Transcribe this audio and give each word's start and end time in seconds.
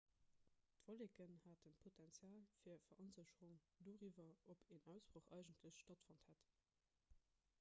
d'wolleken 0.85 1.35
haten 1.41 1.75
d'potenzial 1.81 2.47
fir 2.61 2.79
veronsécherung 2.93 3.53
doriwwer 3.89 4.41
ob 4.55 4.63
en 4.77 4.89
ausbroch 4.95 5.31
eigentlech 5.41 5.83
stattfonnt 5.85 6.25
hätt 6.31 6.49